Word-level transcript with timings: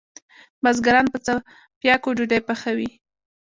بزګران 0.63 1.05
په 1.13 1.17
څپیاکو 1.25 2.09
ډوډئ 2.17 2.41
پخوی 2.47 2.89